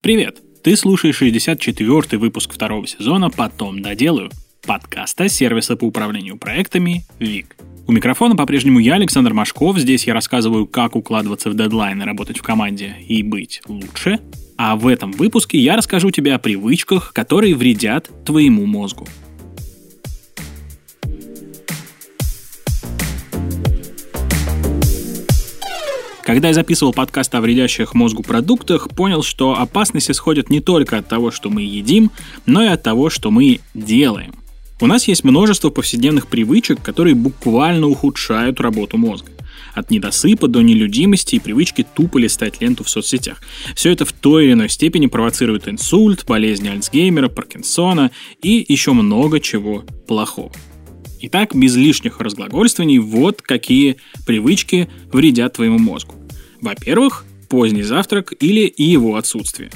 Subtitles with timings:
[0.00, 0.40] Привет!
[0.62, 4.30] Ты слушаешь 64-й выпуск второго сезона «Потом доделаю»
[4.64, 7.56] подкаста сервиса по управлению проектами ВИК.
[7.88, 9.76] У микрофона по-прежнему я, Александр Машков.
[9.76, 14.20] Здесь я рассказываю, как укладываться в дедлайны, работать в команде и быть лучше.
[14.56, 19.08] А в этом выпуске я расскажу тебе о привычках, которые вредят твоему мозгу.
[26.28, 31.08] Когда я записывал подкаст о вредящих мозгу продуктах, понял, что опасность исходит не только от
[31.08, 32.10] того, что мы едим,
[32.44, 34.34] но и от того, что мы делаем.
[34.78, 39.32] У нас есть множество повседневных привычек, которые буквально ухудшают работу мозга.
[39.72, 43.40] От недосыпа до нелюдимости и привычки тупо листать ленту в соцсетях.
[43.74, 48.10] Все это в той или иной степени провоцирует инсульт, болезни Альцгеймера, Паркинсона
[48.42, 50.52] и еще много чего плохого.
[51.20, 56.17] Итак, без лишних разглагольствований, вот какие привычки вредят твоему мозгу.
[56.60, 59.70] Во-первых, поздний завтрак или и его отсутствие.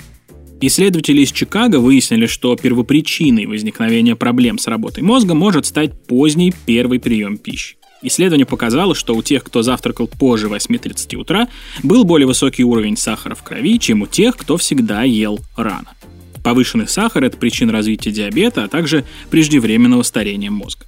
[0.60, 7.00] Исследователи из Чикаго выяснили, что первопричиной возникновения проблем с работой мозга может стать поздний первый
[7.00, 7.76] прием пищи.
[8.00, 11.48] Исследование показало, что у тех, кто завтракал позже 8.30 утра,
[11.82, 15.94] был более высокий уровень сахара в крови, чем у тех, кто всегда ел рано.
[16.42, 20.86] Повышенный сахар– это причина развития диабета, а также преждевременного старения мозга.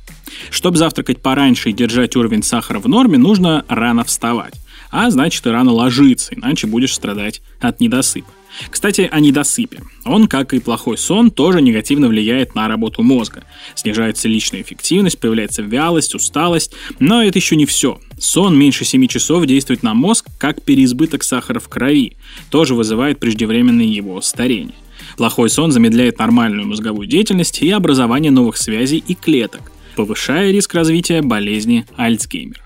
[0.50, 4.54] Чтобы завтракать пораньше и держать уровень сахара в норме, нужно рано вставать
[4.94, 8.30] а значит и рано ложиться, иначе будешь страдать от недосыпа.
[8.70, 9.82] Кстати, о недосыпе.
[10.04, 13.42] Он, как и плохой сон, тоже негативно влияет на работу мозга.
[13.74, 16.74] Снижается личная эффективность, появляется вялость, усталость.
[17.00, 17.98] Но это еще не все.
[18.20, 22.16] Сон меньше 7 часов действует на мозг, как переизбыток сахара в крови.
[22.50, 24.76] Тоже вызывает преждевременное его старение.
[25.16, 31.20] Плохой сон замедляет нормальную мозговую деятельность и образование новых связей и клеток, повышая риск развития
[31.20, 32.63] болезни Альцгеймера.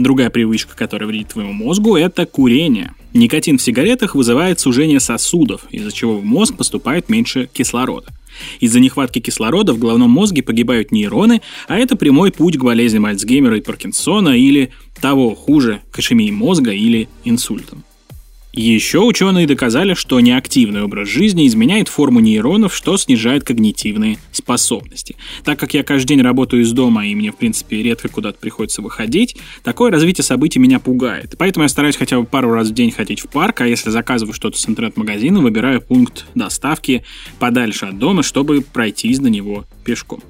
[0.00, 2.94] Другая привычка, которая вредит твоему мозгу, это курение.
[3.12, 8.06] Никотин в сигаретах вызывает сужение сосудов, из-за чего в мозг поступает меньше кислорода.
[8.60, 13.58] Из-за нехватки кислорода в головном мозге погибают нейроны, а это прямой путь к болезням Альцгеймера
[13.58, 14.70] и Паркинсона или
[15.02, 16.00] того хуже, к
[16.30, 17.84] мозга или инсультам.
[18.52, 25.16] Еще ученые доказали, что неактивный образ жизни изменяет форму нейронов, что снижает когнитивные способности.
[25.44, 28.82] Так как я каждый день работаю из дома и мне, в принципе, редко куда-то приходится
[28.82, 31.36] выходить, такое развитие событий меня пугает.
[31.38, 34.34] Поэтому я стараюсь хотя бы пару раз в день ходить в парк, а если заказываю
[34.34, 37.04] что-то с интернет-магазина, выбираю пункт доставки
[37.38, 40.20] подальше от дома, чтобы пройтись до него пешком.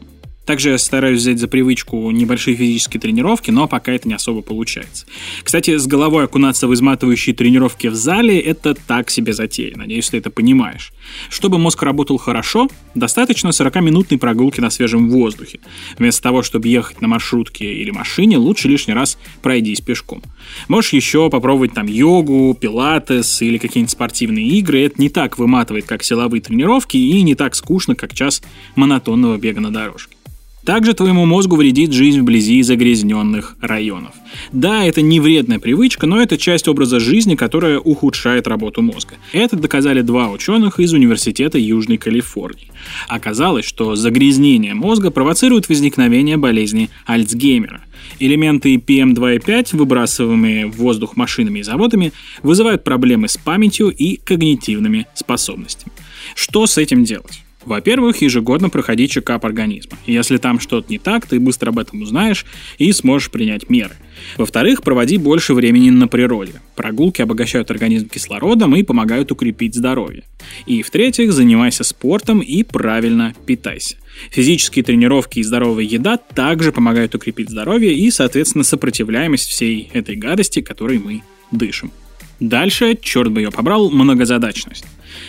[0.51, 5.07] Также я стараюсь взять за привычку небольшие физические тренировки, но пока это не особо получается.
[5.45, 9.77] Кстати, с головой окунаться в изматывающие тренировки в зале– это так себе затея.
[9.77, 10.93] Надеюсь, ты это понимаешь.
[11.29, 12.67] Чтобы мозг работал хорошо,
[12.97, 15.61] достаточно 40-минутной прогулки на свежем воздухе.
[15.99, 20.21] Вместо того, чтобы ехать на маршрутке или машине, лучше лишний раз пройдись пешком.
[20.67, 24.83] Можешь еще попробовать там йогу, пилатес или какие-нибудь спортивные игры.
[24.83, 28.43] Это не так выматывает, как силовые тренировки, и не так скучно, как час
[28.75, 30.17] монотонного бега на дорожке.
[30.65, 34.13] Также твоему мозгу вредит жизнь вблизи загрязненных районов.
[34.53, 39.15] Да, это не вредная привычка, но это часть образа жизни, которая ухудшает работу мозга.
[39.33, 42.71] Это доказали два ученых из Университета Южной Калифорнии.
[43.09, 47.81] Оказалось, что загрязнение мозга провоцирует возникновение болезни Альцгеймера.
[48.19, 52.13] Элементы PM2,5, выбрасываемые в воздух машинами и заводами,
[52.43, 55.93] вызывают проблемы с памятью и когнитивными способностями.
[56.35, 57.43] Что с этим делать?
[57.65, 59.99] Во-первых, ежегодно проходи чекап организма.
[60.07, 62.47] Если там что-то не так, ты быстро об этом узнаешь
[62.79, 63.97] и сможешь принять меры.
[64.39, 66.55] Во-вторых, проводи больше времени на природе.
[66.75, 70.25] Прогулки обогащают организм кислородом и помогают укрепить здоровье.
[70.67, 73.97] И в-третьих, занимайся спортом и правильно питайся.
[74.31, 80.63] Физические тренировки и здоровая еда также помогают укрепить здоровье и, соответственно, сопротивляемость всей этой гадости,
[80.63, 81.93] которой мы дышим.
[82.41, 84.87] Дальше, черт бы ее побрал, многозадачность.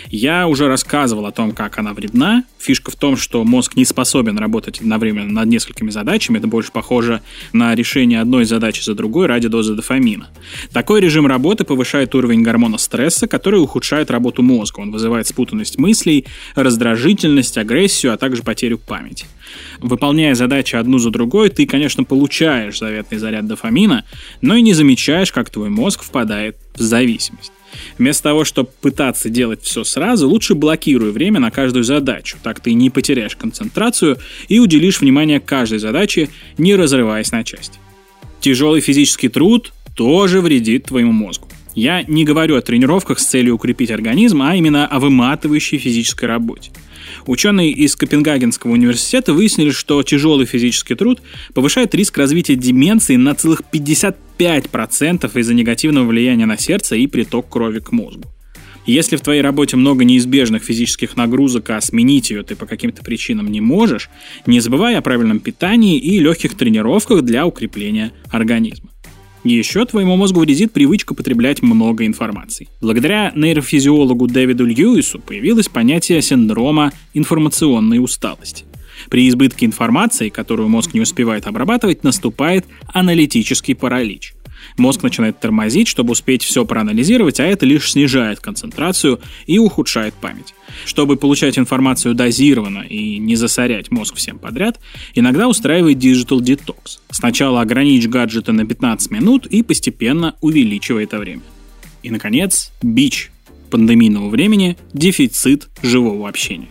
[0.09, 2.43] Я уже рассказывал о том, как она вредна.
[2.59, 6.37] Фишка в том, что мозг не способен работать одновременно над несколькими задачами.
[6.37, 7.21] Это больше похоже
[7.53, 10.29] на решение одной задачи за другой ради дозы дофамина.
[10.71, 14.79] Такой режим работы повышает уровень гормона стресса, который ухудшает работу мозга.
[14.79, 19.25] Он вызывает спутанность мыслей, раздражительность, агрессию, а также потерю памяти.
[19.79, 24.05] Выполняя задачи одну за другой, ты, конечно, получаешь заветный заряд дофамина,
[24.41, 27.51] но и не замечаешь, как твой мозг впадает в зависимость.
[27.97, 32.37] Вместо того, чтобы пытаться делать все сразу, лучше блокируй время на каждую задачу.
[32.43, 37.79] Так ты не потеряешь концентрацию и уделишь внимание каждой задаче, не разрываясь на части.
[38.39, 41.47] Тяжелый физический труд тоже вредит твоему мозгу.
[41.73, 46.71] Я не говорю о тренировках с целью укрепить организм, а именно о выматывающей физической работе.
[47.25, 51.21] Ученые из Копенгагенского университета выяснили, что тяжелый физический труд
[51.53, 53.61] повышает риск развития деменции на целых
[54.41, 58.23] 55% из-за негативного влияния на сердце и приток крови к мозгу.
[58.87, 63.51] Если в твоей работе много неизбежных физических нагрузок, а сменить ее ты по каким-то причинам
[63.51, 64.09] не можешь,
[64.47, 68.89] не забывай о правильном питании и легких тренировках для укрепления организма.
[69.43, 72.67] Еще твоему мозгу вредит привычка потреблять много информации.
[72.79, 78.65] Благодаря нейрофизиологу Дэвиду Льюису появилось понятие синдрома информационной усталости.
[79.11, 84.33] При избытке информации, которую мозг не успевает обрабатывать, наступает аналитический паралич.
[84.77, 90.53] Мозг начинает тормозить, чтобы успеть все проанализировать, а это лишь снижает концентрацию и ухудшает память.
[90.85, 94.79] Чтобы получать информацию дозированно и не засорять мозг всем подряд,
[95.13, 96.99] иногда устраивает Digital Detox.
[97.09, 101.41] Сначала ограничь гаджеты на 15 минут и постепенно увеличивай это время.
[102.01, 103.29] И, наконец, бич
[103.69, 106.69] пандемийного времени– дефицит живого общения.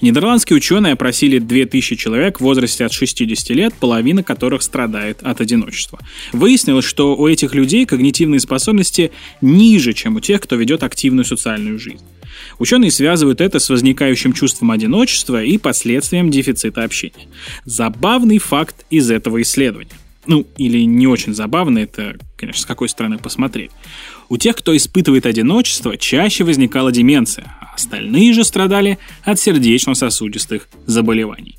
[0.00, 5.98] Нидерландские ученые опросили 2000 человек в возрасте от 60 лет, половина которых страдает от одиночества.
[6.32, 11.78] Выяснилось, что у этих людей когнитивные способности ниже, чем у тех, кто ведет активную социальную
[11.78, 12.04] жизнь.
[12.58, 17.28] Ученые связывают это с возникающим чувством одиночества и последствием дефицита общения.
[17.64, 19.90] Забавный факт из этого исследования.
[20.26, 23.70] Ну, или не очень забавно, это, конечно, с какой стороны посмотреть.
[24.28, 31.58] У тех, кто испытывает одиночество, чаще возникала деменция, а остальные же страдали от сердечно-сосудистых заболеваний.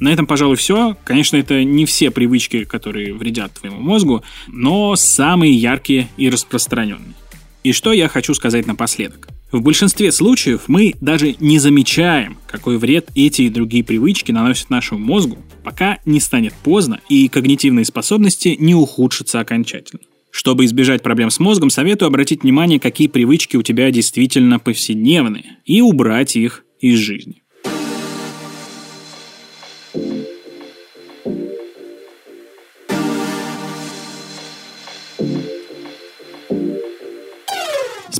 [0.00, 0.96] На этом, пожалуй, все.
[1.04, 7.14] Конечно, это не все привычки, которые вредят твоему мозгу, но самые яркие и распространенные.
[7.62, 9.28] И что я хочу сказать напоследок.
[9.54, 14.98] В большинстве случаев мы даже не замечаем, какой вред эти и другие привычки наносят нашему
[14.98, 20.02] мозгу, пока не станет поздно и когнитивные способности не ухудшатся окончательно.
[20.32, 25.80] Чтобы избежать проблем с мозгом, советую обратить внимание, какие привычки у тебя действительно повседневные, и
[25.80, 27.43] убрать их из жизни.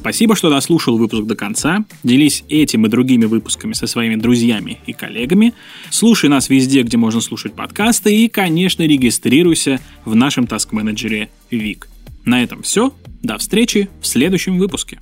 [0.04, 1.82] Спасибо, что дослушал выпуск до конца.
[2.02, 5.54] Делись этим и другими выпусками со своими друзьями и коллегами.
[5.88, 8.14] Слушай нас везде, где можно слушать подкасты.
[8.14, 11.88] И, конечно, регистрируйся в нашем таск-менеджере Вик.
[12.26, 12.92] На этом все.
[13.22, 14.98] До встречи в следующем выпуске.